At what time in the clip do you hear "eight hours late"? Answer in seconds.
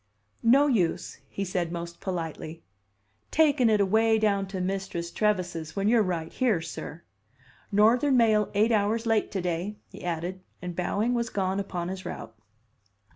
8.55-9.29